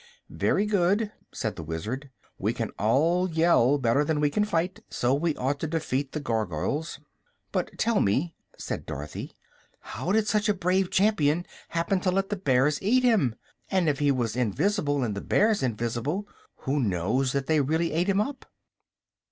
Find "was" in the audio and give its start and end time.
14.11-14.35